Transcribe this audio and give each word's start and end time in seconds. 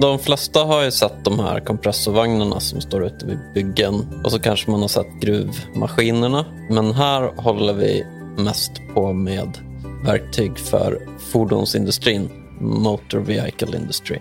De 0.00 0.18
flesta 0.18 0.64
har 0.64 0.82
ju 0.82 0.90
sett 0.90 1.24
de 1.24 1.38
här 1.38 1.60
kompressorvagnarna 1.60 2.60
som 2.60 2.80
står 2.80 3.04
ute 3.06 3.26
vid 3.26 3.38
byggen 3.54 4.22
och 4.24 4.32
så 4.32 4.38
kanske 4.38 4.70
man 4.70 4.80
har 4.80 4.88
sett 4.88 5.20
gruvmaskinerna. 5.20 6.46
Men 6.70 6.92
här 6.92 7.22
håller 7.36 7.72
vi 7.72 8.06
mest 8.38 8.72
på 8.94 9.12
med 9.12 9.58
verktyg 10.04 10.58
för 10.58 11.08
fordonsindustrin, 11.18 12.30
Motor 12.60 13.18
Vehicle 13.18 13.76
Industry. 13.76 14.18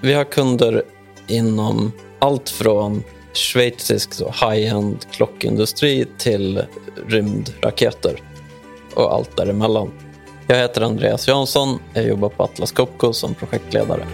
Vi 0.00 0.14
har 0.14 0.24
kunder 0.24 0.82
inom 1.28 1.92
allt 2.18 2.50
från 2.50 3.02
schweizisk 3.32 4.20
high-end 4.20 5.06
klockindustri 5.10 6.06
till 6.18 6.62
rymdraketer 7.06 8.22
och 8.94 9.14
allt 9.14 9.36
däremellan. 9.36 9.92
Jag 10.46 10.56
heter 10.56 10.80
Andreas 10.80 11.28
Jansson. 11.28 11.78
Jag 11.94 12.08
jobbar 12.08 12.28
på 12.28 12.42
Atlas 12.42 12.72
Copco 12.72 13.12
som 13.12 13.34
projektledare. 13.34 14.06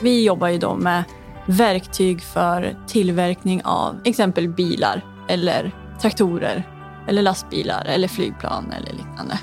Vi 0.00 0.24
jobbar 0.24 0.48
ju 0.48 0.58
då 0.58 0.74
med 0.74 1.04
verktyg 1.46 2.22
för 2.22 2.76
tillverkning 2.86 3.62
av 3.64 3.96
exempel 4.04 4.48
bilar 4.48 5.04
eller 5.28 5.72
traktorer 6.00 6.68
eller 7.08 7.22
lastbilar 7.22 7.84
eller 7.84 8.08
flygplan 8.08 8.72
eller 8.72 8.92
liknande. 8.92 9.38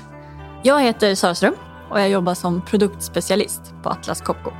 Jag 0.62 0.82
heter 0.82 1.14
Sara 1.14 1.34
Ström 1.34 1.54
och 1.90 2.00
jag 2.00 2.08
jobbar 2.08 2.34
som 2.34 2.60
produktspecialist 2.64 3.74
på 3.82 3.88
Atlas 3.88 4.20
Copco. 4.20 4.50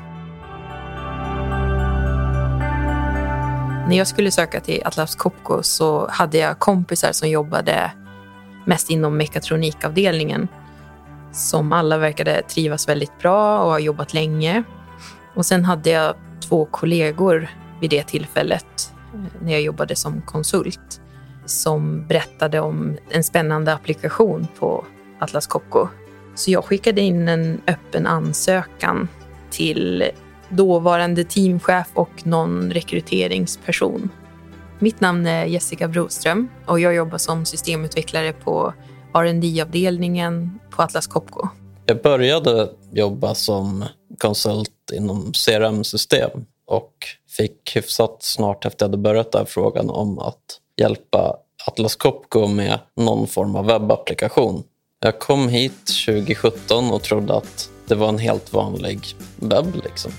När 3.89 3.97
jag 3.97 4.07
skulle 4.07 4.31
söka 4.31 4.61
till 4.61 4.83
Atlas 4.85 5.17
Copco 5.17 5.63
så 5.63 6.09
hade 6.11 6.39
jag 6.39 6.59
kompisar 6.59 7.13
som 7.13 7.29
jobbade 7.29 7.91
mest 8.65 8.91
inom 8.91 9.17
mekatronikavdelningen 9.17 10.49
som 11.33 11.73
alla 11.73 11.99
verkade 11.99 12.43
trivas 12.43 12.89
väldigt 12.89 13.19
bra 13.19 13.59
och 13.59 13.71
har 13.71 13.79
jobbat 13.79 14.15
länge. 14.15 14.65
Och 15.35 15.47
sen 15.47 15.65
hade 15.65 15.91
jag 15.91 16.15
två 16.49 16.65
kollegor 16.65 17.49
vid 17.81 17.91
det 17.91 18.03
tillfället 18.03 18.93
eh, 19.15 19.43
när 19.43 19.53
jag 19.53 19.63
jobbade 19.63 19.97
som 19.97 20.23
konsult 20.23 21.01
som 21.47 22.07
berättade 22.07 22.61
om 22.61 22.97
en 23.11 23.25
spännande 23.25 23.75
applikation 23.75 24.47
på 24.59 24.85
Atlas 25.19 25.47
Copco. 25.47 25.89
Så 26.35 26.51
jag 26.51 26.65
skickade 26.65 27.01
in 27.01 27.29
en 27.29 27.61
öppen 27.67 28.07
ansökan 28.07 29.09
till 29.51 30.11
dåvarande 30.49 31.25
teamchef 31.25 31.87
och 31.95 32.27
någon 32.27 32.73
rekryteringsperson. 32.73 34.11
Mitt 34.79 35.01
namn 35.01 35.27
är 35.27 35.45
Jessica 35.45 35.89
Broström 35.89 36.49
och 36.67 36.81
jag 36.81 36.95
jobbar 36.95 37.19
som 37.19 37.45
systemutvecklare 37.45 38.33
på 38.33 38.75
rd 39.15 39.61
avdelningen 39.63 40.59
på 40.71 40.83
Atlas 40.83 41.07
Copco. 41.07 41.49
Jag 41.87 42.03
började 42.03 42.71
jobba 42.93 43.35
som 43.35 43.85
konsult 44.19 44.91
inom 44.93 45.33
CRM-system 45.33 46.31
och 46.67 46.93
fick 47.37 47.77
hyfsat 47.77 48.17
snart 48.21 48.65
efter 48.65 48.85
jag 48.85 48.89
hade 48.89 48.99
börjat 48.99 49.33
där 49.33 49.45
frågan 49.45 49.91
om 49.91 50.19
att 50.19 50.61
hjälpa 50.77 51.37
Atlas 51.67 51.97
Copco 51.97 52.47
med 52.47 52.79
någon 52.97 53.27
form 53.27 53.57
av 53.57 53.67
webbapplikation. 53.67 54.65
Jag 55.01 55.19
kom 55.19 55.49
hit 55.49 55.87
2017 56.07 56.91
och 56.91 57.03
trodde 57.03 57.35
att 57.35 57.71
det 57.87 57.95
var 57.95 58.09
en 58.09 58.19
helt 58.19 58.53
vanlig 58.53 59.01
webb. 59.37 59.75
Liksom. 59.85 60.13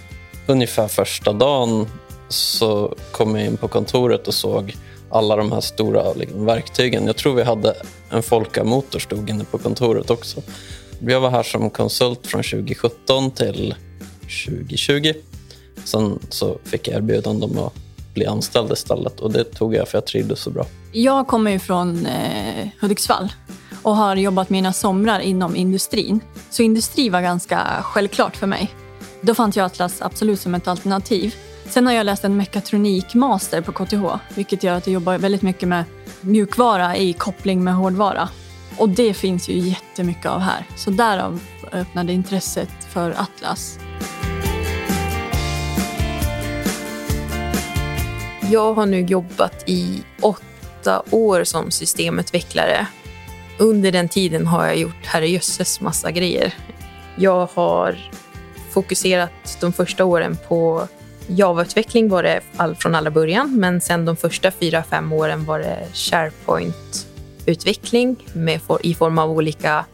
Ungefär 0.48 0.88
första 0.88 1.34
dagen 1.34 1.88
så 2.30 2.96
kom 3.12 3.36
jag 3.36 3.46
in 3.46 3.58
på 3.58 3.68
kontoret 3.68 4.28
och 4.28 4.34
såg 4.34 4.76
alla 5.10 5.36
de 5.36 5.52
här 5.52 5.62
stora 5.62 6.14
liksom, 6.14 6.46
verktygen. 6.46 7.06
Jag 7.06 7.16
tror 7.16 7.36
vi 7.36 7.44
hade 7.44 7.76
en 8.10 8.24
Folka-motor 8.24 9.00
stod 9.00 9.30
inne 9.30 9.44
på 9.44 9.58
kontoret 9.58 10.10
också. 10.10 10.42
Jag 11.08 11.22
var 11.22 11.30
här 11.30 11.44
som 11.44 11.70
konsult 11.70 12.28
från 12.28 12.44
2017 12.44 13.32
till 13.32 13.76
2020. 14.48 15.14
Sen 15.84 16.20
så 16.30 16.58
fick 16.64 16.88
jag 16.88 16.96
erbjudande 16.96 17.46
om 17.46 17.58
att 17.60 17.74
bli 18.14 18.26
anställd 18.26 18.72
istället 18.72 19.20
och 19.20 19.32
det 19.32 19.44
tog 19.44 19.76
jag 19.76 19.88
för 19.88 19.98
jag 19.98 20.06
trivdes 20.06 20.40
så 20.40 20.50
bra. 20.50 20.66
Jag 20.92 21.28
kommer 21.28 21.52
ju 21.52 21.60
från 21.60 22.06
eh, 22.06 22.68
Hudiksvall 22.82 23.34
och 23.84 23.96
har 23.96 24.16
jobbat 24.16 24.50
mina 24.50 24.74
somrar 24.74 25.20
inom 25.20 25.56
industrin. 25.56 26.20
Så 26.50 26.64
industri 26.64 27.10
var 27.10 27.22
ganska 27.22 27.62
självklart 27.84 28.36
för 28.36 28.48
mig. 28.48 28.70
Då 29.22 29.36
fanns 29.36 29.58
jag 29.58 29.66
Atlas 29.66 30.02
absolut 30.02 30.40
som 30.40 30.56
ett 30.56 30.68
alternativ. 30.68 31.36
Sen 31.70 31.86
har 31.88 31.94
jag 31.94 32.06
läst 32.06 32.24
en 32.24 32.38
mekatronikmaster 32.38 33.62
på 33.62 33.72
KTH, 33.72 34.36
vilket 34.36 34.64
gör 34.64 34.76
att 34.76 34.88
jag 34.88 34.94
jobbar 34.94 35.18
väldigt 35.18 35.42
mycket 35.42 35.70
med 35.70 35.84
mjukvara 36.22 36.98
i 36.98 37.14
koppling 37.14 37.64
med 37.64 37.76
hårdvara. 37.76 38.30
Och 38.78 38.90
det 38.90 39.14
finns 39.14 39.50
ju 39.50 39.58
jättemycket 39.58 40.26
av 40.26 40.40
här. 40.40 40.66
Så 40.76 40.92
därav 40.92 41.40
öppnade 41.72 42.14
intresset 42.14 42.70
för 42.90 43.12
Atlas. 43.12 43.80
Jag 48.52 48.74
har 48.74 48.86
nu 48.86 49.02
jobbat 49.02 49.70
i 49.70 50.04
åtta 50.22 51.04
år 51.12 51.44
som 51.44 51.72
systemutvecklare. 51.72 52.88
Under 53.60 53.92
den 53.92 54.10
tiden 54.10 54.48
har 54.48 54.66
jag 54.66 54.78
gjort 54.78 55.06
herrejösses 55.06 55.82
massa 55.82 56.12
grejer. 56.12 56.54
Jag 57.16 57.50
har 57.54 57.98
fokuserat 58.72 59.58
de 59.62 59.74
första 59.74 60.06
åren 60.06 60.38
på 60.48 60.88
Java-utveckling 61.28 62.10
var 62.10 62.24
det 62.24 62.42
all, 62.58 62.76
från 62.76 62.96
allra 62.96 63.12
början, 63.12 63.60
men 63.60 63.82
sen 63.82 64.06
de 64.06 64.16
första 64.16 64.52
fyra, 64.52 64.84
fem 64.84 65.14
åren 65.14 65.46
var 65.46 65.60
det 65.60 65.88
SharePoint 65.94 67.05
utveckling 67.46 68.16
med, 68.34 68.62
i 68.84 68.94
form 68.94 69.18
av 69.18 69.32
olika 69.32 69.86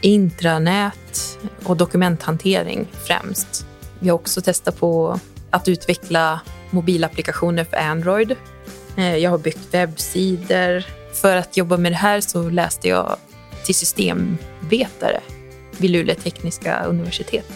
intranät 0.00 1.38
och 1.64 1.76
dokumenthantering 1.76 2.86
främst. 3.06 3.66
Vi 3.98 4.08
har 4.08 4.14
också 4.14 4.40
testat 4.40 4.80
på 4.80 5.20
att 5.50 5.68
utveckla 5.68 6.40
mobilapplikationer 6.70 7.64
för 7.64 7.76
Android. 7.76 8.36
Eh, 8.96 9.16
jag 9.16 9.30
har 9.30 9.38
byggt 9.38 9.74
webbsidor. 9.74 10.84
För 11.12 11.36
att 11.36 11.56
jobba 11.56 11.76
med 11.76 11.92
det 11.92 11.96
här 11.96 12.20
så 12.20 12.50
läste 12.50 12.88
jag 12.88 13.16
till 13.64 13.74
systemvetare 13.74 15.20
vid 15.78 15.90
Luleå 15.90 16.14
tekniska 16.14 16.84
universitet. 16.84 17.52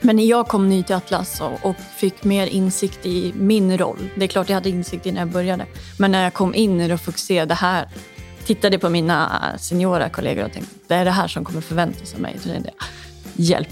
Men 0.00 0.16
när 0.16 0.24
jag 0.24 0.48
kom 0.48 0.68
ny 0.68 0.82
till 0.82 0.94
Atlas 0.94 1.42
och 1.62 1.76
fick 1.96 2.24
mer 2.24 2.46
insikt 2.46 3.06
i 3.06 3.32
min 3.36 3.78
roll, 3.78 4.08
det 4.16 4.24
är 4.24 4.28
klart 4.28 4.48
jag 4.48 4.54
hade 4.54 4.68
insikt 4.68 5.06
i 5.06 5.12
när 5.12 5.20
jag 5.20 5.28
började, 5.28 5.66
men 5.98 6.12
när 6.12 6.24
jag 6.24 6.34
kom 6.34 6.54
in 6.54 6.92
och 6.92 7.00
fick 7.00 7.18
se 7.18 7.44
det 7.44 7.54
här, 7.54 7.88
tittade 8.46 8.78
på 8.78 8.88
mina 8.88 9.42
seniora 9.58 10.08
kollegor 10.08 10.44
och 10.44 10.52
tänkte 10.52 10.74
det 10.86 10.94
är 10.94 11.04
det 11.04 11.10
här 11.10 11.28
som 11.28 11.44
kommer 11.44 11.60
förväntas 11.60 12.14
av 12.14 12.20
mig. 12.20 12.36
Så 12.38 12.48
tänkte 12.48 12.70
jag, 12.78 12.86
hjälp, 13.34 13.68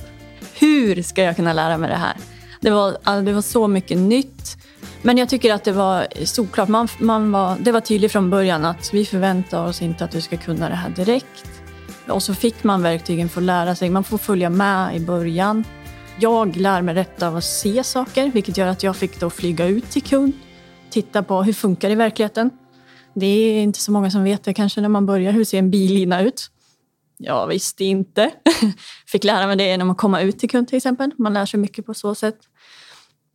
hur 0.59 1.03
ska 1.03 1.23
jag 1.23 1.37
kunna 1.37 1.53
lära 1.53 1.79
mig 1.79 1.91
det 1.91 1.97
här? 1.97 2.17
Det 2.61 2.71
var, 2.71 2.97
alltså, 3.05 3.25
det 3.25 3.33
var 3.33 3.43
så 3.43 3.69
mycket 3.69 3.99
nytt. 3.99 4.57
Men 5.03 5.19
jag 5.19 5.29
tycker 5.29 5.55
att 5.55 5.65
det 5.65 5.73
var 5.73 6.07
såklart, 6.25 6.69
man, 6.69 6.89
man 6.99 7.33
var, 7.33 7.57
det 7.61 7.73
var 7.73 7.81
tydligt 7.81 8.13
från 8.13 8.31
början 8.31 8.65
att 8.65 8.95
vi 8.95 9.07
förväntar 9.07 9.67
oss 9.67 9.83
inte 9.83 10.05
att 10.05 10.11
du 10.11 10.21
ska 10.21 10.37
kunna 10.37 10.69
det 10.69 10.75
här 10.75 10.91
direkt. 10.91 11.51
Och 12.09 12.23
så 12.23 12.35
fick 12.35 12.65
man 12.65 12.83
verktygen 12.83 13.29
för 13.29 13.41
att 13.41 13.45
lära 13.45 13.75
sig. 13.75 13.91
Man 13.91 14.05
får 14.05 14.19
följa 14.19 14.51
med 14.51 14.97
i 14.97 15.01
början. 15.01 15.65
Jag 16.19 16.57
lär 16.57 16.83
mig 16.83 16.95
rätt 16.95 17.23
av 17.23 17.37
att 17.37 17.45
se 17.45 17.85
saker, 17.85 18.31
vilket 18.31 18.57
gör 18.57 18.67
att 18.67 18.83
jag 18.83 18.97
fick 18.97 19.21
då 19.21 19.31
flyga 19.31 19.67
ut 19.67 19.91
till 19.91 20.03
kund, 20.03 20.33
titta 20.91 21.23
på 21.23 21.43
hur 21.43 21.53
funkar 21.53 21.89
det 21.89 21.93
i 21.93 21.97
verkligheten. 21.97 22.51
Det 23.15 23.27
är 23.27 23.63
inte 23.63 23.81
så 23.81 23.93
många 23.93 24.11
som 24.11 24.25
vet 24.25 24.45
det 24.45 24.55
kanske 24.55 24.81
när 24.81 24.89
man 24.89 25.07
börjar. 25.07 25.33
Hur 25.33 25.45
ser 25.45 25.59
en 25.59 25.71
billina 25.71 26.23
ut? 26.23 26.51
Jag 27.19 27.47
visste 27.47 27.85
inte. 27.85 28.31
Fick 29.07 29.25
lära 29.25 29.47
mig 29.47 29.57
det 29.57 29.67
genom 29.67 29.91
att 29.91 29.99
komma 29.99 30.21
ut 30.21 30.39
till 30.39 30.51
kund 30.51 30.69
till 30.69 30.77
exempel. 30.77 31.11
Man 31.19 31.35
lär 31.35 31.47
sig 31.47 31.61
mycket 31.61 31.87
på 31.87 31.95
så 31.95 32.15
sätt. 32.15 32.39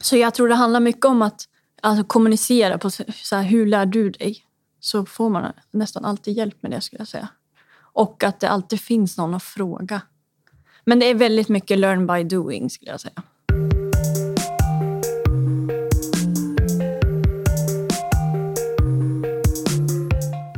Så 0.01 0.17
jag 0.17 0.33
tror 0.33 0.47
det 0.49 0.55
handlar 0.55 0.79
mycket 0.79 1.05
om 1.05 1.21
att 1.21 1.47
alltså, 1.81 2.03
kommunicera 2.03 2.77
på 2.77 2.89
så 2.89 3.35
här, 3.35 3.43
hur 3.43 3.65
lär 3.65 3.85
du 3.85 4.09
dig? 4.09 4.45
Så 4.79 5.05
får 5.05 5.29
man 5.29 5.53
nästan 5.71 6.05
alltid 6.05 6.37
hjälp 6.37 6.63
med 6.63 6.71
det 6.71 6.81
skulle 6.81 6.99
jag 6.99 7.07
säga. 7.07 7.27
Och 7.93 8.23
att 8.23 8.39
det 8.39 8.49
alltid 8.49 8.81
finns 8.81 9.17
någon 9.17 9.33
att 9.33 9.43
fråga. 9.43 10.01
Men 10.85 10.99
det 10.99 11.05
är 11.05 11.15
väldigt 11.15 11.49
mycket 11.49 11.79
learn 11.79 12.07
by 12.07 12.23
doing 12.23 12.69
skulle 12.69 12.91
jag 12.91 13.01
säga. 13.01 13.23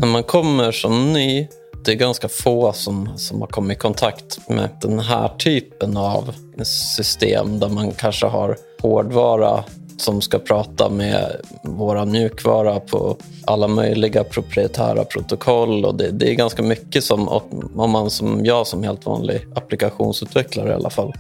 När 0.02 0.08
man 0.08 0.24
kommer 0.24 0.72
som 0.72 1.14
ny, 1.14 1.48
det 1.86 1.92
är 1.92 1.96
ganska 1.96 2.30
få 2.30 2.74
som, 2.74 3.10
som 3.18 3.42
har 3.42 3.48
kommit 3.48 3.78
i 3.78 3.80
kontakt 3.80 4.50
med 4.50 4.70
den 4.82 5.00
här 5.00 5.30
typen 5.38 5.98
av 5.98 6.34
system 6.64 7.60
där 7.60 7.70
man 7.70 7.92
kanske 7.92 8.26
har 8.26 8.58
hårdvara 8.82 9.64
som 9.98 10.22
ska 10.22 10.40
prata 10.40 10.90
med 10.90 11.42
våra 11.64 12.06
mjukvara 12.06 12.80
på 12.80 13.18
alla 13.46 13.68
möjliga 13.68 14.24
proprietära 14.24 15.04
protokoll. 15.04 15.86
Och 15.86 15.96
det, 15.96 16.12
det, 16.12 16.30
är 16.30 16.34
ganska 16.36 16.64
mycket 16.64 17.04
som, 17.04 17.28
om 17.76 17.92
man 17.92 18.10
som 18.10 18.46
jag 18.46 18.68
som 18.68 18.84
helt 18.84 19.06
vanlig 19.06 19.48
applikationsutvecklare 19.56 20.70
i 20.70 20.74
alla 20.74 20.90
fall, 20.90 21.14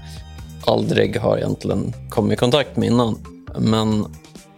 aldrig 0.66 1.18
har 1.18 1.38
egentligen 1.38 1.94
kommit 2.10 2.34
i 2.34 2.38
kontakt 2.40 2.78
med 2.78 2.88
innan. 2.88 3.18
Men 3.58 4.06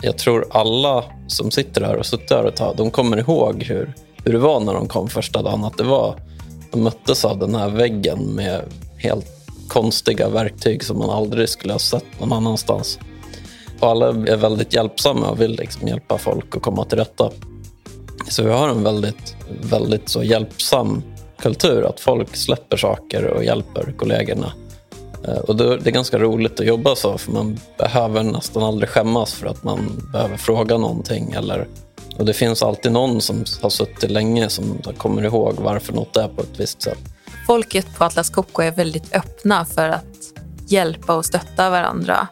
jag 0.02 0.18
tror 0.18 0.46
alla 0.50 1.04
som 1.28 1.52
sitter 1.52 1.82
här 1.82 1.96
och 1.96 2.06
suttit 2.06 2.32
här 2.32 2.46
ett 2.46 2.56
tag, 2.56 2.76
de 2.78 2.92
kommer 2.92 3.18
ihåg 3.18 3.64
hur, 3.64 3.94
hur 4.26 4.34
det 4.34 4.40
var 4.40 4.60
när 4.60 4.74
de 4.74 4.88
kom 4.88 5.10
första 5.10 5.42
dagen. 5.42 5.64
Att 5.64 5.78
det 5.78 5.84
var, 5.84 6.16
de 6.72 6.84
möttes 6.84 7.26
av 7.26 7.40
den 7.40 7.56
här 7.56 7.70
väggen 7.70 8.20
med 8.20 8.62
helt 8.98 9.26
konstiga 9.68 10.30
verktyg 10.30 10.84
som 10.84 10.98
man 10.98 11.10
aldrig 11.10 11.50
skulle 11.50 11.74
ha 11.74 11.80
sett 11.80 12.20
någon 12.20 12.34
annanstans. 12.34 13.00
Och 13.80 13.90
alla 13.90 14.08
är 14.08 14.38
väldigt 14.38 14.74
hjälpsamma 14.74 15.30
och 15.30 15.42
vill 15.42 15.56
liksom 15.56 15.88
hjälpa 15.88 16.18
folk 16.18 16.56
att 16.56 16.62
komma 16.62 16.86
till 16.86 16.98
rätta. 16.98 17.32
Så 18.30 18.44
vi 18.44 18.52
har 18.52 18.70
en 18.70 18.84
väldigt, 18.84 19.36
väldigt 19.62 20.10
så 20.10 20.24
hjälpsam 20.24 21.04
kultur, 21.40 21.86
att 21.90 22.00
folk 22.00 22.36
släpper 22.36 22.78
saker 22.78 23.26
och 23.26 23.44
hjälper 23.44 23.94
kollegorna. 23.98 24.54
Eh, 25.28 25.38
och 25.38 25.56
det 25.56 25.64
är 25.66 25.92
ganska 25.92 26.18
roligt 26.18 26.60
att 26.60 26.66
jobba 26.66 26.96
så, 26.96 27.18
för 27.18 27.32
man 27.32 27.60
behöver 27.78 28.24
nästan 28.24 28.64
aldrig 28.64 28.90
skämmas 28.90 29.34
för 29.34 29.48
att 29.48 29.64
man 29.64 30.10
behöver 30.12 30.38
fråga 30.38 30.78
någonting. 30.78 31.32
Eller, 31.32 31.68
och 32.18 32.26
det 32.26 32.34
finns 32.34 32.64
alltid 32.64 32.92
någon 32.92 33.22
som 33.22 33.44
har 33.62 33.70
suttit 33.70 34.12
länge 34.12 34.50
som 34.50 34.82
kommer 34.98 35.24
ihåg 35.24 35.56
varför 35.58 35.94
något 35.94 36.18
är 36.18 36.28
på 36.28 36.42
ett 36.42 36.60
visst 36.60 36.82
sätt. 36.82 37.00
Folket 37.48 37.96
på 37.98 38.04
Atlas 38.04 38.30
Copco 38.30 38.62
är 38.62 38.72
väldigt 38.72 39.16
öppna 39.16 39.66
för 39.66 39.90
att 39.90 40.06
hjälpa 40.68 41.16
och 41.16 41.26
stötta 41.26 41.70
varandra. 41.70 42.28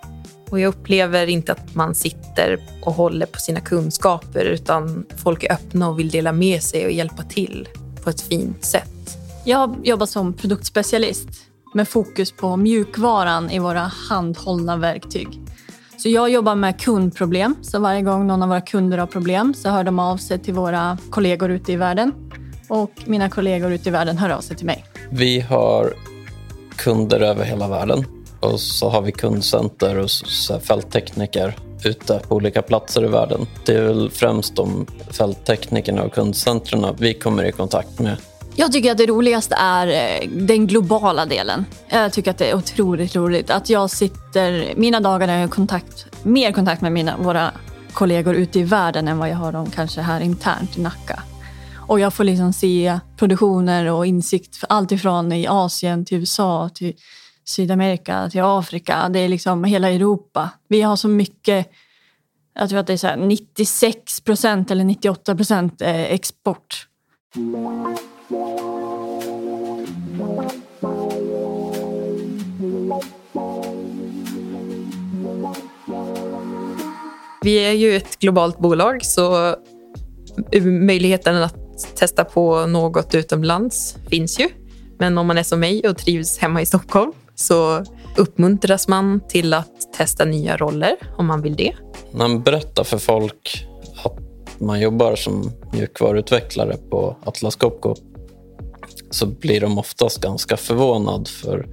Och 0.50 0.60
jag 0.60 0.70
upplever 0.70 1.28
inte 1.28 1.52
att 1.52 1.76
man 1.76 1.96
sitter 1.96 2.60
och 2.82 2.94
håller 2.94 3.26
på 3.26 3.40
sina 3.40 3.60
kunskaper 3.60 4.46
utan 4.46 5.06
folk 5.18 5.44
är 5.44 5.54
öppna 5.54 5.90
och 5.90 6.00
vill 6.00 6.10
dela 6.10 6.32
med 6.32 6.64
sig 6.64 6.86
och 6.86 6.92
hjälpa 6.92 7.24
till 7.24 7.68
på 8.04 8.10
ett 8.10 8.22
fint 8.22 8.66
sätt. 8.66 9.18
Jag 9.46 9.76
jobbar 9.84 10.06
som 10.06 10.34
produktspecialist 10.34 11.30
med 11.74 11.88
fokus 11.88 12.32
på 12.32 12.58
mjukvaran 12.58 13.52
i 13.52 13.60
våra 13.60 13.92
handhållna 14.10 14.78
verktyg. 14.78 15.28
Så 16.02 16.10
jag 16.10 16.30
jobbar 16.30 16.56
med 16.56 16.80
kundproblem. 16.80 17.56
Så 17.62 17.80
varje 17.80 18.02
gång 18.02 18.28
någon 18.28 18.44
av 18.44 18.50
våra 18.50 18.62
kunder 18.62 18.98
har 18.98 19.08
problem 19.08 19.54
så 19.54 19.70
hör 19.70 19.84
de 19.84 20.00
av 20.00 20.18
sig 20.18 20.40
till 20.40 20.54
våra 20.54 20.98
kollegor 21.10 21.52
ute 21.52 21.72
i 21.72 21.76
världen. 21.76 22.14
Och 22.70 22.92
mina 23.06 23.30
kollegor 23.30 23.72
ute 23.72 23.90
i 23.90 23.92
världen 23.92 24.18
hör 24.18 24.30
av 24.30 24.42
sig 24.42 24.58
till 24.58 24.66
mig. 24.66 24.86
Vi 25.10 25.40
har 25.40 25.94
kunder 26.76 27.20
över 27.20 27.44
hela 27.44 27.68
världen 27.68 28.06
och 28.40 28.60
så 28.60 28.90
har 28.90 29.02
vi 29.02 29.12
kundcenter 29.12 29.98
och 29.98 30.10
fälttekniker 30.64 31.56
ute 31.86 32.22
på 32.28 32.36
olika 32.36 32.62
platser 32.62 33.04
i 33.04 33.08
världen. 33.08 33.46
Det 33.66 33.76
är 33.76 33.82
väl 33.82 34.12
främst 34.12 34.56
de 34.56 34.86
fältteknikerna 35.12 36.04
och 36.04 36.14
kundcentren 36.14 36.96
vi 37.00 37.14
kommer 37.14 37.44
i 37.44 37.52
kontakt 37.52 38.00
med. 38.00 38.18
Jag 38.56 38.72
tycker 38.72 38.92
att 38.92 38.98
det 38.98 39.06
roligaste 39.06 39.56
är 39.56 39.88
eh, 39.88 40.30
den 40.30 40.68
globala 40.68 41.26
delen. 41.26 41.66
Jag 41.90 42.14
tycker 42.14 42.32
att 42.32 42.38
det 42.38 42.50
är 42.50 42.56
otroligt 42.56 43.16
roligt 43.16 43.50
att 43.50 43.70
jag 43.70 43.90
sitter 43.90 44.76
mina 44.76 45.00
dagar 45.00 45.28
när 45.28 45.42
jag 45.42 45.52
kontakt, 45.52 46.06
mer 46.24 46.52
kontakt 46.52 46.82
med 46.82 46.92
mina, 46.92 47.18
våra 47.18 47.52
kollegor 47.94 48.36
ute 48.36 48.60
i 48.60 48.64
världen 48.64 49.08
än 49.08 49.18
vad 49.18 49.30
jag 49.30 49.36
har 49.36 49.52
dem 49.52 49.72
kanske 49.72 50.02
här 50.02 50.22
internt 50.22 50.78
i 50.78 50.82
Nacka. 50.82 51.24
Och 51.88 52.00
jag 52.00 52.14
får 52.14 52.24
liksom 52.24 52.54
se 52.54 53.00
produktioner 53.18 53.86
och 53.86 54.06
insikt 54.06 54.64
allt 54.70 54.92
ifrån 54.92 55.32
i 55.32 55.48
Asien 55.48 56.06
till 56.06 56.18
USA 56.18 56.70
till 56.70 56.94
Sydamerika 57.46 58.30
till 58.30 58.42
Afrika. 58.44 59.10
Det 59.10 59.20
är 59.20 59.30
liksom 59.30 59.64
hela 59.64 59.90
Europa. 59.90 60.50
Vi 60.68 60.82
har 60.82 60.96
så 60.96 61.08
mycket, 61.08 61.72
jag 62.54 62.70
tror 62.70 62.80
att 62.80 62.88
det 62.88 62.94
är 62.94 62.98
så 62.98 63.16
96 63.16 64.22
procent 64.22 64.72
eller 64.72 64.84
98 64.84 65.36
procent 65.36 65.82
eh, 65.82 66.02
export. 66.02 66.88
Vi 68.32 68.38
är 77.56 77.72
ju 77.72 77.96
ett 77.96 78.20
globalt 78.20 78.60
bolag 78.60 79.06
så 79.06 79.56
möjligheten 80.64 81.36
att 81.36 81.56
testa 81.96 82.24
på 82.24 82.66
något 82.66 83.16
utomlands 83.16 83.98
finns 84.10 84.40
ju. 84.40 84.50
Men 85.00 85.18
om 85.18 85.28
man 85.28 85.38
är 85.38 85.44
som 85.44 85.60
mig 85.60 85.88
och 85.90 85.98
trivs 85.98 86.38
hemma 86.38 86.62
i 86.62 86.66
Stockholm 86.66 87.12
så 87.36 87.84
uppmuntras 88.18 88.88
man 88.88 89.22
till 89.28 89.54
att 89.54 89.94
testa 89.98 90.26
nya 90.26 90.58
roller 90.58 90.96
om 91.18 91.26
man 91.26 91.42
vill 91.42 91.56
det. 91.56 91.74
När 92.12 92.28
man 92.28 92.42
berättar 92.44 92.84
för 92.84 92.98
folk 92.98 93.68
att 94.04 94.62
man 94.62 94.80
jobbar 94.80 95.16
som 95.16 95.52
mjukvaruutvecklare 95.74 96.78
på 96.90 97.18
Atlas 97.26 97.56
Copco 97.56 97.96
så 99.12 99.26
blir 99.26 99.62
de 99.62 99.78
oftast 99.78 100.22
ganska 100.22 100.58
förvånade 100.58 101.30
för 101.30 101.68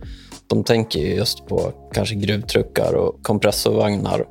de 0.46 0.64
tänker 0.64 1.00
just 1.00 1.46
på 1.46 1.72
kanske 1.92 2.14
gruvtruckar 2.14 2.94
och 2.94 3.22
kompressorvagnar. 3.22 4.24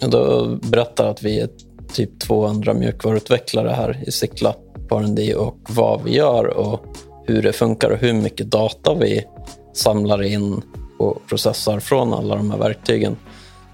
Då 0.00 0.46
berättar 0.62 1.08
att 1.08 1.22
vi 1.22 1.40
är 1.40 1.48
typ 1.92 2.20
200 2.20 2.74
mjukvaruutvecklare 2.74 3.70
här 3.70 4.02
i 4.06 4.12
Sickla 4.12 4.54
på 4.88 4.98
R&D 4.98 5.34
och 5.34 5.58
vad 5.68 6.02
vi 6.02 6.16
gör 6.16 6.46
och 6.46 6.80
hur 7.26 7.42
det 7.42 7.52
funkar 7.52 7.90
och 7.90 7.98
hur 7.98 8.12
mycket 8.12 8.50
data 8.50 8.94
vi 8.94 9.24
samlar 9.74 10.22
in 10.22 10.62
och 10.98 11.26
processar 11.28 11.80
från 11.80 12.14
alla 12.14 12.36
de 12.36 12.50
här 12.50 12.58
verktygen 12.58 13.16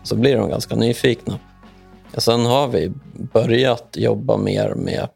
så 0.03 0.17
blir 0.17 0.37
de 0.37 0.49
ganska 0.49 0.77
nyfikna. 0.77 1.39
Sen 2.17 2.47
har 2.47 2.69
vi 2.69 2.93
börjat 3.33 3.97
jobba 3.97 4.37
mer 4.37 4.75
med 4.75 5.09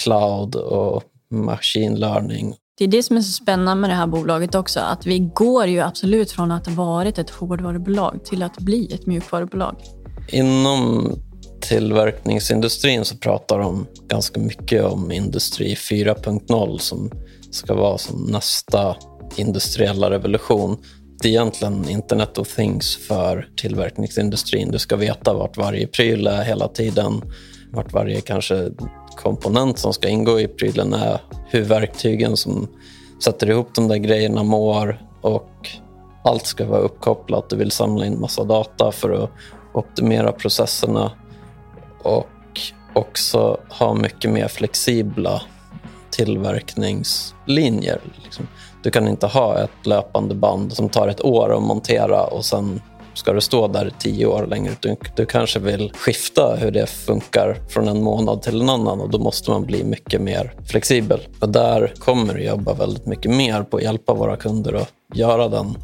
cloud 0.00 0.54
och 0.54 1.02
machine 1.30 1.94
learning. 1.94 2.54
Det 2.82 2.86
är 2.86 2.90
det 2.90 3.02
som 3.02 3.16
är 3.16 3.20
så 3.20 3.32
spännande 3.32 3.80
med 3.80 3.90
det 3.90 3.94
här 3.94 4.06
bolaget 4.06 4.54
också, 4.54 4.80
att 4.80 5.06
vi 5.06 5.18
går 5.18 5.66
ju 5.66 5.80
absolut 5.80 6.30
från 6.30 6.52
att 6.52 6.66
ha 6.66 6.74
varit 6.74 7.18
ett 7.18 7.30
hårdvarubolag 7.30 8.24
till 8.24 8.42
att 8.42 8.58
bli 8.58 8.94
ett 8.94 9.06
mjukvarubolag. 9.06 9.76
Inom 10.28 11.12
tillverkningsindustrin 11.60 13.04
så 13.04 13.16
pratar 13.16 13.58
de 13.58 13.86
ganska 14.08 14.40
mycket 14.40 14.84
om 14.84 15.12
industri 15.12 15.74
4.0 15.74 16.78
som 16.78 17.10
ska 17.50 17.74
vara 17.74 17.98
som 17.98 18.24
nästa 18.24 18.96
industriella 19.36 20.10
revolution. 20.10 20.76
Det 21.22 21.28
är 21.28 21.32
egentligen 21.32 21.88
Internet 21.88 22.38
of 22.38 22.54
Things 22.54 22.96
för 22.96 23.48
tillverkningsindustrin. 23.56 24.70
Du 24.70 24.78
ska 24.78 24.96
veta 24.96 25.34
vart 25.34 25.56
varje 25.56 25.86
pryl 25.86 26.26
är 26.26 26.44
hela 26.44 26.68
tiden, 26.68 27.22
vart 27.72 27.92
varje 27.92 28.20
kanske 28.20 28.70
komponent 29.16 29.78
som 29.78 29.92
ska 29.92 30.08
ingå 30.08 30.40
i 30.40 30.48
prylen 30.48 30.92
är, 30.92 31.20
hur 31.46 31.62
verktygen 31.62 32.36
som 32.36 32.68
sätter 33.24 33.50
ihop 33.50 33.74
de 33.74 33.88
där 33.88 33.96
grejerna 33.96 34.42
mår 34.42 35.02
och 35.20 35.68
allt 36.24 36.46
ska 36.46 36.66
vara 36.66 36.80
uppkopplat. 36.80 37.48
Du 37.50 37.56
vill 37.56 37.70
samla 37.70 38.06
in 38.06 38.20
massa 38.20 38.44
data 38.44 38.92
för 38.92 39.24
att 39.24 39.30
optimera 39.72 40.32
processerna 40.32 41.12
och 42.02 42.28
också 42.92 43.60
ha 43.68 43.94
mycket 43.94 44.30
mer 44.30 44.48
flexibla 44.48 45.42
tillverkningslinjer. 46.10 48.00
Liksom, 48.24 48.48
du 48.82 48.90
kan 48.90 49.08
inte 49.08 49.26
ha 49.26 49.58
ett 49.58 49.86
löpande 49.86 50.34
band 50.34 50.72
som 50.72 50.88
tar 50.88 51.08
ett 51.08 51.24
år 51.24 51.56
att 51.56 51.62
montera 51.62 52.24
och 52.24 52.44
sen 52.44 52.80
ska 53.14 53.32
du 53.32 53.40
stå 53.40 53.68
där 53.68 53.92
tio 53.98 54.26
år 54.26 54.46
längre. 54.46 54.72
Du, 54.80 54.96
du 55.16 55.26
kanske 55.26 55.58
vill 55.58 55.92
skifta 55.94 56.56
hur 56.56 56.70
det 56.70 56.86
funkar 56.86 57.56
från 57.68 57.88
en 57.88 58.02
månad 58.02 58.42
till 58.42 58.60
en 58.60 58.70
annan 58.70 59.00
och 59.00 59.10
då 59.10 59.18
måste 59.18 59.50
man 59.50 59.64
bli 59.64 59.84
mycket 59.84 60.20
mer 60.20 60.54
flexibel. 60.66 61.20
Och 61.40 61.48
där 61.48 61.92
kommer 61.98 62.34
du 62.34 62.44
jobba 62.44 62.74
väldigt 62.74 63.06
mycket 63.06 63.30
mer 63.30 63.62
på 63.62 63.76
att 63.76 63.82
hjälpa 63.82 64.14
våra 64.14 64.36
kunder 64.36 64.72
att 64.72 64.92
göra 65.14 65.48
den 65.48 65.76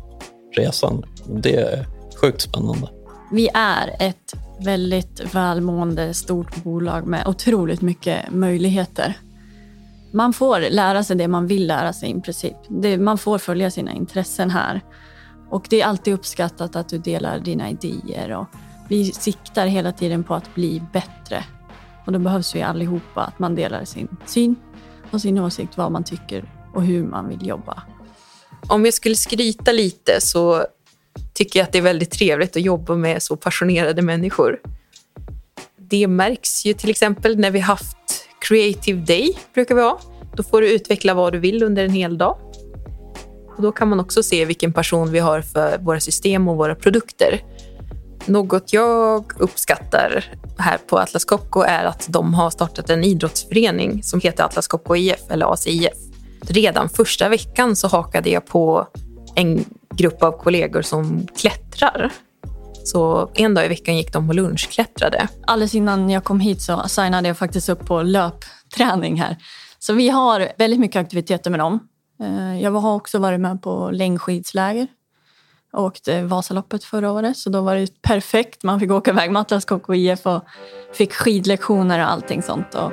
resan. 0.57 1.05
Det 1.27 1.57
är 1.57 1.87
sjukt 2.21 2.41
spännande. 2.41 2.89
Vi 3.33 3.49
är 3.55 3.97
ett 3.99 4.35
väldigt 4.61 5.35
välmående 5.35 6.15
stort 6.15 6.65
bolag 6.65 7.07
med 7.07 7.27
otroligt 7.27 7.81
mycket 7.81 8.31
möjligheter. 8.31 9.15
Man 10.13 10.33
får 10.33 10.71
lära 10.71 11.05
sig 11.05 11.17
det 11.17 11.29
man 11.29 11.47
vill 11.47 11.67
lära 11.67 11.93
sig 11.93 12.11
i 12.11 12.21
princip. 12.21 12.57
Det, 12.69 12.99
man 12.99 13.19
får 13.19 13.39
följa 13.39 13.71
sina 13.71 13.93
intressen 13.93 14.51
här. 14.51 14.81
Och 15.51 15.67
det 15.71 15.81
är 15.81 15.87
alltid 15.87 16.15
uppskattat 16.15 16.77
att 16.77 16.89
du 16.89 16.99
delar 16.99 17.39
dina 17.39 17.71
idéer. 17.71 18.37
Och 18.37 18.47
vi 18.89 19.13
siktar 19.13 19.67
hela 19.67 19.93
tiden 19.93 20.25
på 20.25 20.35
att 20.35 20.55
bli 20.55 20.83
bättre. 20.93 21.45
Och 22.07 22.13
då 22.13 22.19
behövs 22.19 22.55
vi 22.55 22.63
allihopa, 22.63 23.25
att 23.25 23.39
man 23.39 23.55
delar 23.55 23.85
sin 23.85 24.09
syn 24.27 24.57
och 25.11 25.21
sin 25.21 25.39
åsikt, 25.39 25.77
vad 25.77 25.93
man 25.93 26.05
tycker 26.05 26.45
och 26.75 26.83
hur 26.83 27.05
man 27.05 27.29
vill 27.29 27.47
jobba. 27.47 27.83
Om 28.69 28.85
jag 28.85 28.95
skulle 28.95 29.15
skryta 29.15 29.73
lite 29.73 30.21
så 30.21 30.65
tycker 31.33 31.59
jag 31.59 31.65
att 31.65 31.73
det 31.73 31.79
är 31.79 31.83
väldigt 31.83 32.11
trevligt 32.11 32.57
att 32.57 32.63
jobba 32.63 32.95
med 32.95 33.23
så 33.23 33.37
passionerade 33.37 34.03
människor. 34.03 34.61
Det 35.77 36.07
märks 36.07 36.67
ju 36.67 36.75
till 36.75 36.91
exempel 36.91 37.39
när 37.39 37.51
vi 37.51 37.59
haft 37.59 37.97
Creative 38.41 39.01
Day, 39.01 39.39
brukar 39.55 39.75
vi 39.75 39.83
ha. 39.83 40.01
Då 40.35 40.43
får 40.43 40.61
du 40.61 40.73
utveckla 40.73 41.15
vad 41.15 41.33
du 41.33 41.39
vill 41.39 41.63
under 41.63 41.85
en 41.85 41.93
hel 41.93 42.19
dag. 42.19 42.48
Och 43.59 43.65
då 43.65 43.73
kan 43.73 43.89
man 43.89 44.01
också 44.01 44.23
se 44.23 44.45
vilken 44.45 44.73
passion 44.73 45.11
vi 45.13 45.19
har 45.19 45.41
för 45.43 45.79
våra 45.79 46.01
system 46.01 46.49
och 46.49 46.57
våra 46.57 46.75
produkter. 46.75 47.43
Något 48.27 48.73
jag 48.73 49.33
uppskattar 49.39 50.25
här 50.59 50.79
på 50.79 50.99
Atlas 50.99 51.25
Copco 51.25 51.61
är 51.61 51.85
att 51.85 52.07
de 52.09 52.35
har 52.35 52.51
startat 52.51 52.91
en 52.91 53.05
idrottsförening 53.05 54.03
som 54.03 54.21
heter 54.21 54.45
Atlas 54.45 54.69
Copco 54.69 54.97
IF, 54.97 55.31
eller 55.31 55.53
ACIF. 55.53 55.93
Redan 56.41 56.89
första 56.89 57.29
veckan 57.29 57.77
så 57.77 57.89
hakade 57.89 58.31
jag 58.31 58.47
på 58.47 58.87
en 59.35 59.65
grupp 59.95 60.23
av 60.23 60.33
kollegor 60.33 60.83
som 60.83 61.27
klättrar. 61.37 62.13
Så 62.85 63.31
en 63.35 63.55
dag 63.55 63.65
i 63.65 63.69
veckan 63.69 63.97
gick 63.97 64.13
de 64.13 64.29
och 64.29 64.35
lunchklättrade. 64.35 65.29
Alldeles 65.47 65.75
innan 65.75 66.11
jag 66.11 66.25
kom 66.25 66.41
hit 66.41 66.63
så 66.63 66.89
signade 66.89 67.29
jag 67.29 67.39
faktiskt 67.39 67.69
upp 67.69 67.87
på 67.87 68.03
löpträning 68.03 69.21
här. 69.21 69.37
Så 69.79 69.93
vi 69.93 70.09
har 70.09 70.49
väldigt 70.59 70.81
mycket 70.81 71.01
aktiviteter 71.01 71.51
med 71.51 71.61
dem. 71.61 71.89
Eh, 72.21 72.63
jag 72.63 72.71
har 72.71 72.95
också 72.95 73.19
varit 73.19 73.41
med 73.41 73.63
på 73.63 73.91
längdskidsläger 73.91 74.87
Jag 75.73 75.83
åkte 75.83 76.23
Vasaloppet 76.23 76.85
förra 76.85 77.13
året, 77.13 77.37
så 77.37 77.51
då 77.51 77.61
var 77.61 77.75
det 77.75 78.03
perfekt. 78.03 78.63
Man 78.63 78.81
fick 78.81 78.91
åka 78.91 79.11
iväg 79.11 79.31
med 79.31 79.41
Atlas 79.41 79.65
Copco 79.65 79.95
IF 79.95 80.27
och 80.27 80.45
fick 80.93 81.13
skidlektioner 81.13 81.99
och 81.99 82.11
allting 82.11 82.43
sånt. 82.43 82.75
Och 82.75 82.93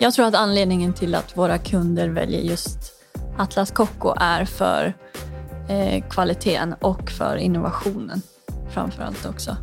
Jag 0.00 0.14
tror 0.14 0.26
att 0.26 0.34
anledningen 0.34 0.92
till 0.92 1.14
att 1.14 1.36
våra 1.36 1.58
kunder 1.58 2.08
väljer 2.08 2.40
just 2.40 2.78
Atlas 3.38 3.70
Copco 3.70 4.14
är 4.20 4.44
för 4.44 4.94
Eh, 5.68 6.04
kvaliteten 6.10 6.74
och 6.80 7.10
för 7.10 7.36
innovationen 7.36 8.22
framför 8.70 9.02
allt 9.02 9.26
också. 9.26 9.56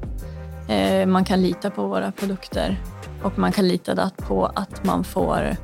Eh, 0.69 1.05
man 1.05 1.25
kan 1.25 1.41
lita 1.41 1.69
på 1.69 1.88
våra 1.88 2.12
produkter 2.12 2.81
och 3.24 3.39
man 3.39 3.51
kan 3.51 3.67
lita 3.67 4.12
på 4.17 4.45
att 4.45 4.83
man 4.83 5.03
får 5.03 5.55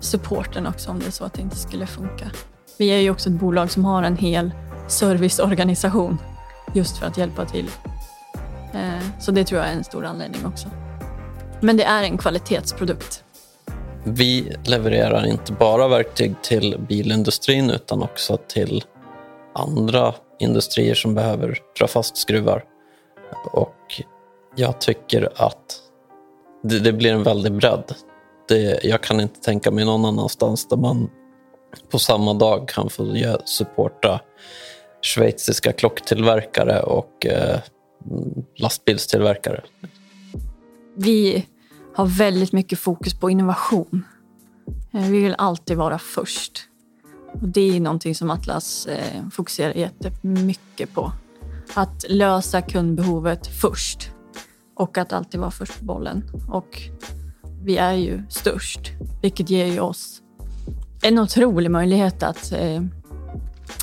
supporten 0.00 0.66
också 0.66 0.90
om 0.90 0.98
det 0.98 1.06
är 1.06 1.10
så 1.10 1.24
att 1.24 1.34
det 1.34 1.42
inte 1.42 1.56
skulle 1.56 1.86
funka. 1.86 2.30
Vi 2.78 2.88
är 2.88 2.98
ju 2.98 3.10
också 3.10 3.28
ett 3.28 3.34
bolag 3.34 3.70
som 3.70 3.84
har 3.84 4.02
en 4.02 4.16
hel 4.16 4.50
serviceorganisation 4.88 6.18
just 6.72 6.98
för 6.98 7.06
att 7.06 7.18
hjälpa 7.18 7.44
till. 7.44 7.70
Eh, 8.72 9.20
så 9.20 9.30
det 9.30 9.44
tror 9.44 9.60
jag 9.60 9.70
är 9.70 9.72
en 9.72 9.84
stor 9.84 10.04
anledning 10.04 10.46
också. 10.46 10.68
Men 11.60 11.76
det 11.76 11.84
är 11.84 12.02
en 12.02 12.18
kvalitetsprodukt. 12.18 13.24
Vi 14.04 14.56
levererar 14.64 15.26
inte 15.26 15.52
bara 15.52 15.88
verktyg 15.88 16.34
till 16.42 16.76
bilindustrin 16.88 17.70
utan 17.70 18.02
också 18.02 18.36
till 18.36 18.84
andra 19.54 20.14
industrier 20.38 20.94
som 20.94 21.14
behöver 21.14 21.58
dra 21.78 21.86
fast 21.86 22.16
skruvar. 22.16 22.64
Och 23.52 24.02
jag 24.56 24.80
tycker 24.80 25.32
att 25.36 25.80
det, 26.62 26.78
det 26.78 26.92
blir 26.92 27.12
en 27.12 27.22
väldig 27.22 27.52
bredd. 27.52 27.94
Det, 28.48 28.84
jag 28.84 29.02
kan 29.02 29.20
inte 29.20 29.40
tänka 29.40 29.70
mig 29.70 29.84
någon 29.84 30.04
annanstans 30.04 30.68
där 30.68 30.76
man 30.76 31.10
på 31.90 31.98
samma 31.98 32.34
dag 32.34 32.68
kan 32.68 32.90
få 32.90 33.16
supporta 33.44 34.20
schweiziska 35.02 35.72
klocktillverkare 35.72 36.80
och 36.80 37.26
eh, 37.26 37.60
lastbilstillverkare. 38.56 39.62
Vi 40.96 41.46
har 41.94 42.06
väldigt 42.06 42.52
mycket 42.52 42.78
fokus 42.78 43.14
på 43.14 43.30
innovation. 43.30 44.04
Eh, 44.94 45.00
vi 45.00 45.20
vill 45.20 45.34
alltid 45.38 45.76
vara 45.76 45.98
först. 45.98 46.68
Och 47.40 47.48
det 47.48 47.76
är 47.76 47.80
någonting 47.80 48.14
som 48.14 48.30
Atlas 48.30 48.86
eh, 48.86 49.28
fokuserar 49.32 49.74
jättemycket 49.74 50.94
på. 50.94 51.12
Att 51.74 52.04
lösa 52.08 52.62
kundbehovet 52.62 53.46
först 53.46 54.10
och 54.74 54.98
att 54.98 55.12
alltid 55.12 55.40
vara 55.40 55.50
först 55.50 55.78
på 55.78 55.84
bollen. 55.84 56.24
Och 56.48 56.80
vi 57.62 57.76
är 57.76 57.92
ju 57.92 58.22
störst, 58.28 58.92
vilket 59.22 59.50
ger 59.50 59.66
ju 59.66 59.80
oss 59.80 60.20
en 61.02 61.18
otrolig 61.18 61.70
möjlighet 61.70 62.22
att 62.22 62.52
eh, 62.52 62.82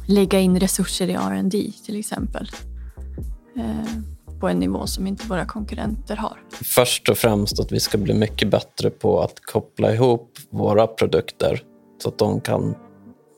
lägga 0.07 0.39
in 0.39 0.59
resurser 0.59 1.07
i 1.07 1.13
R&D 1.13 1.71
till 1.85 1.99
exempel. 1.99 2.49
Eh, 3.55 4.01
på 4.39 4.49
en 4.49 4.59
nivå 4.59 4.87
som 4.87 5.07
inte 5.07 5.27
våra 5.27 5.45
konkurrenter 5.45 6.15
har. 6.15 6.37
Först 6.51 7.09
och 7.09 7.17
främst 7.17 7.59
att 7.59 7.71
vi 7.71 7.79
ska 7.79 7.97
bli 7.97 8.13
mycket 8.13 8.49
bättre 8.49 8.89
på 8.89 9.21
att 9.21 9.39
koppla 9.39 9.93
ihop 9.93 10.37
våra 10.49 10.87
produkter 10.87 11.63
så 12.03 12.09
att 12.09 12.17
de 12.17 12.41
kan 12.41 12.75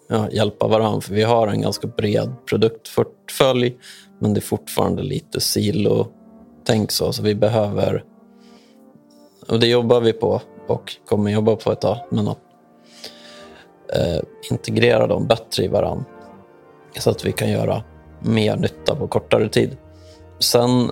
ja, 0.07 0.29
hjälpa 0.31 0.67
varandra. 0.67 1.01
För 1.01 1.13
vi 1.13 1.23
har 1.23 1.47
en 1.47 1.61
ganska 1.61 1.87
bred 1.87 2.33
produktportfölj 2.45 3.77
men 4.23 4.33
det 4.33 4.39
är 4.39 4.41
fortfarande 4.41 5.03
lite 5.03 5.39
silotänk 5.39 6.91
så. 6.91 7.13
Så 7.13 7.23
vi 7.23 7.35
behöver, 7.35 8.03
och 9.47 9.59
det 9.59 9.67
jobbar 9.67 10.01
vi 10.01 10.13
på 10.13 10.41
och 10.67 10.95
kommer 11.05 11.31
jobba 11.31 11.55
på 11.55 11.71
ett 11.71 11.81
tag, 11.81 11.97
men 12.09 12.27
att 12.27 12.39
eh, 13.93 14.21
integrera 14.51 15.07
dem 15.07 15.27
bättre 15.27 15.63
i 15.63 15.67
varandra 15.67 16.05
så 16.99 17.09
att 17.09 17.25
vi 17.25 17.31
kan 17.31 17.49
göra 17.49 17.83
mer 18.19 18.55
nytta 18.55 18.95
på 18.95 19.07
kortare 19.07 19.49
tid. 19.49 19.77
Sen 20.39 20.91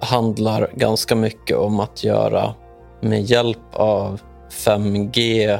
handlar 0.00 0.70
ganska 0.74 1.16
mycket 1.16 1.56
om 1.56 1.80
att 1.80 2.04
göra 2.04 2.54
med 3.00 3.22
hjälp 3.22 3.74
av 3.74 4.20
5G 4.50 5.58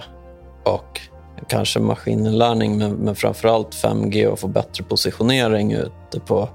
och 0.64 1.00
kanske 1.48 1.80
maskininlärning, 1.80 2.78
men, 2.78 2.92
men 2.92 3.14
framförallt 3.14 3.74
5G 3.74 4.26
och 4.26 4.38
få 4.38 4.48
bättre 4.48 4.84
positionering 4.84 5.72
ute 5.72 6.20
på 6.26 6.48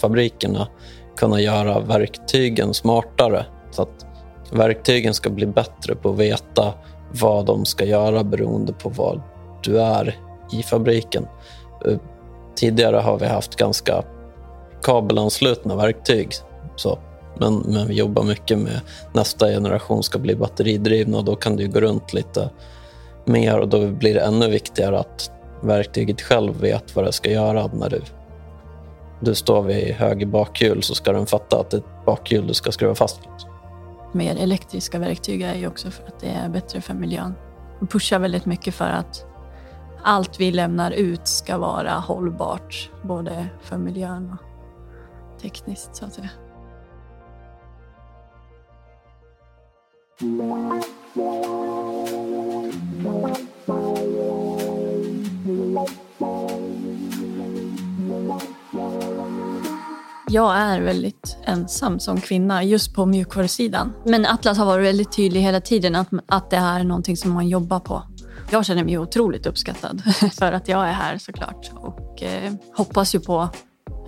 fabrikerna, 0.00 0.68
kunna 1.16 1.40
göra 1.40 1.80
verktygen 1.80 2.74
smartare 2.74 3.46
så 3.70 3.82
att 3.82 4.06
verktygen 4.50 5.14
ska 5.14 5.30
bli 5.30 5.46
bättre 5.46 5.94
på 5.94 6.10
att 6.10 6.18
veta 6.18 6.74
vad 7.20 7.46
de 7.46 7.64
ska 7.64 7.84
göra 7.84 8.24
beroende 8.24 8.72
på 8.72 8.88
var 8.88 9.22
du 9.62 9.80
är 9.80 10.18
i 10.52 10.62
fabriken. 10.62 11.26
Eh, 11.86 11.96
tidigare 12.54 12.96
har 12.96 13.18
vi 13.18 13.26
haft 13.26 13.56
ganska 13.56 14.02
kabelanslutna 14.82 15.76
verktyg. 15.76 16.32
Så. 16.76 16.98
Men, 17.38 17.58
men 17.58 17.88
vi 17.88 17.94
jobbar 17.94 18.22
mycket 18.22 18.58
med 18.58 18.80
nästa 19.12 19.48
generation 19.48 20.02
ska 20.02 20.18
bli 20.18 20.36
batteridrivna 20.36 21.18
och 21.18 21.24
då 21.24 21.36
kan 21.36 21.56
du 21.56 21.68
gå 21.68 21.80
runt 21.80 22.12
lite 22.12 22.50
mer 23.24 23.58
och 23.58 23.68
då 23.68 23.86
blir 23.86 24.14
det 24.14 24.20
ännu 24.20 24.48
viktigare 24.50 24.98
att 24.98 25.30
verktyget 25.62 26.20
själv 26.20 26.60
vet 26.60 26.96
vad 26.96 27.04
det 27.04 27.12
ska 27.12 27.30
göra 27.30 27.66
när 27.66 27.90
du, 27.90 28.02
du 29.20 29.34
står 29.34 29.62
vid 29.62 29.94
höger 29.94 30.26
bakhjul 30.26 30.82
så 30.82 30.94
ska 30.94 31.12
den 31.12 31.26
fatta 31.26 31.60
att 31.60 31.70
det 31.70 31.76
är 31.76 31.78
ett 31.78 32.04
bakhjul 32.06 32.46
du 32.46 32.54
ska 32.54 32.72
skruva 32.72 32.94
fast. 32.94 33.20
Mer 34.12 34.36
elektriska 34.36 34.98
verktyg 34.98 35.42
är 35.42 35.54
ju 35.54 35.66
också 35.66 35.90
för 35.90 36.06
att 36.06 36.20
det 36.20 36.28
är 36.28 36.48
bättre 36.48 36.80
för 36.80 36.94
miljön. 36.94 37.34
Vi 37.80 37.86
pushar 37.86 38.18
väldigt 38.18 38.46
mycket 38.46 38.74
för 38.74 38.84
att 38.84 39.26
allt 40.02 40.40
vi 40.40 40.52
lämnar 40.52 40.90
ut 40.90 41.28
ska 41.28 41.58
vara 41.58 41.92
hållbart, 41.92 42.90
både 43.02 43.46
för 43.62 43.78
miljön 43.78 44.36
och 45.34 45.40
tekniskt 45.42 45.96
så 45.96 46.04
att 46.04 46.14
säga. 46.14 46.28
Jag 60.28 60.56
är 60.56 60.80
väldigt 60.80 61.36
ensam 61.44 62.00
som 62.00 62.20
kvinna 62.20 62.64
just 62.64 62.94
på 62.94 63.06
mjukvarusidan. 63.06 63.92
Men 64.04 64.26
Atlas 64.26 64.58
har 64.58 64.66
varit 64.66 64.86
väldigt 64.86 65.16
tydlig 65.16 65.40
hela 65.40 65.60
tiden 65.60 65.94
att, 65.94 66.08
att 66.26 66.50
det 66.50 66.56
här 66.56 66.80
är 66.80 66.84
någonting 66.84 67.16
som 67.16 67.30
man 67.30 67.48
jobbar 67.48 67.80
på. 67.80 68.02
Jag 68.50 68.66
känner 68.66 68.84
mig 68.84 68.98
otroligt 68.98 69.46
uppskattad 69.46 70.02
för 70.38 70.52
att 70.52 70.68
jag 70.68 70.88
är 70.88 70.92
här 70.92 71.18
såklart 71.18 71.70
och 71.74 72.22
eh, 72.22 72.52
hoppas 72.76 73.14
ju 73.14 73.20
på 73.20 73.48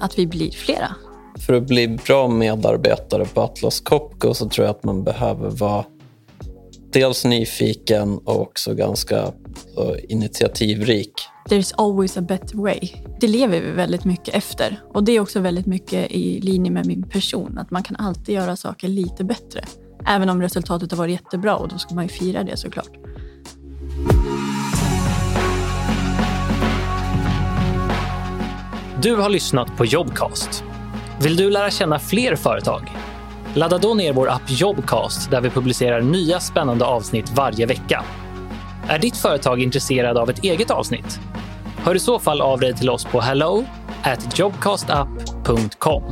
att 0.01 0.19
vi 0.19 0.27
blir 0.27 0.51
flera 0.51 0.95
för 1.39 1.55
att 1.55 1.67
bli 1.67 1.89
bra 1.89 2.29
medarbetare 2.29 3.25
på 3.25 3.41
Atlas 3.41 3.81
Copco 3.81 4.35
så 4.35 4.49
tror 4.49 4.67
jag 4.67 4.77
att 4.77 4.85
man 4.85 5.05
behöver 5.05 5.51
vara 5.51 5.85
dels 6.95 7.25
nyfiken 7.25 8.19
och 8.19 8.41
också 8.41 8.75
ganska 8.75 9.33
så, 9.75 9.97
initiativrik. 10.09 11.13
There's 11.49 11.75
always 11.77 12.17
a 12.17 12.21
better 12.21 12.57
way. 12.57 12.81
Det 13.21 13.27
lever 13.27 13.61
vi 13.61 13.71
väldigt 13.71 14.05
mycket 14.05 14.35
efter. 14.35 14.83
Och 14.95 15.05
Det 15.05 15.13
är 15.13 15.21
också 15.21 15.41
väldigt 15.41 15.67
mycket 15.67 16.11
i 16.11 16.41
linje 16.41 16.71
med 16.71 16.87
min 16.87 17.03
person. 17.03 17.59
Att 17.59 17.71
man 17.71 17.83
kan 17.83 17.97
alltid 17.97 18.35
göra 18.35 18.57
saker 18.57 18.89
lite 18.89 19.25
bättre. 19.25 19.65
Även 20.07 20.29
om 20.29 20.43
resultatet 20.43 20.91
har 20.91 20.99
varit 20.99 21.13
jättebra 21.13 21.57
och 21.57 21.69
då 21.69 21.79
ska 21.79 21.95
man 21.95 22.05
ju 22.05 22.09
fira 22.09 22.43
det 22.43 22.57
såklart. 22.57 22.91
Du 29.03 29.17
har 29.17 29.29
lyssnat 29.29 29.77
på 29.77 29.85
Jobcast 29.85 30.65
vill 31.25 31.37
du 31.37 31.51
lära 31.51 31.71
känna 31.71 31.99
fler 31.99 32.37
företag? 32.37 32.91
Ladda 33.57 33.79
då 33.79 33.95
ner 33.95 34.13
vår 34.13 34.31
app 34.31 34.43
Jobcast 34.47 35.31
där 35.31 35.41
vi 35.41 35.51
publicerar 35.51 36.01
nya 36.01 36.41
spännande 36.41 36.85
avsnitt 36.85 37.31
varje 37.31 37.67
vecka. 37.67 38.05
Är 38.89 38.99
ditt 38.99 39.17
företag 39.17 39.63
intresserad 39.63 40.19
av 40.19 40.31
ett 40.31 40.45
eget 40.45 40.71
avsnitt? 40.71 41.21
Hör 41.77 41.95
i 41.95 41.99
så 41.99 42.19
fall 42.19 42.41
av 42.41 42.61
dig 42.61 42.75
till 42.75 42.91
oss 42.91 43.05
på 43.05 43.21
hello 43.21 43.65
at 44.03 44.39
jobcastapp.com. 44.39 46.03